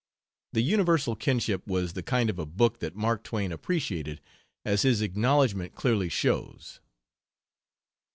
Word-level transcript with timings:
The 0.53 0.63
Universal 0.63 1.17
Kinship 1.17 1.67
was 1.67 1.93
the 1.93 2.01
kind 2.01 2.31
of 2.31 2.39
a 2.39 2.45
book 2.47 2.79
that 2.79 2.95
Mark 2.95 3.23
Twain 3.23 3.51
appreciated, 3.51 4.19
as 4.65 4.81
his 4.81 5.03
acknowledgment 5.03 5.75
clearly 5.75 6.09
shows. 6.09 6.79